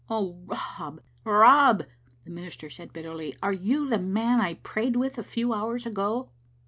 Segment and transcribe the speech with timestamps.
[0.09, 1.83] •*Oh, Rob, Rob!"
[2.23, 6.29] the minister said bitterly, "are you the man I prayed with a few hours ago?"